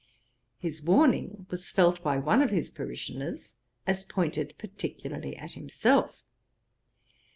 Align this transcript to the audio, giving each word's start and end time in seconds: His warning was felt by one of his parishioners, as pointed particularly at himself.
His 0.57 0.81
warning 0.81 1.45
was 1.51 1.69
felt 1.69 2.01
by 2.01 2.17
one 2.17 2.41
of 2.41 2.49
his 2.49 2.71
parishioners, 2.71 3.53
as 3.85 4.03
pointed 4.03 4.55
particularly 4.57 5.37
at 5.37 5.53
himself. 5.53 6.25